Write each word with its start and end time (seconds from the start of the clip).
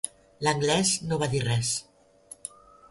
L'anglès 0.47 0.95
no 1.11 1.21
va 1.25 1.29
dir 1.35 1.45
res. 1.47 1.73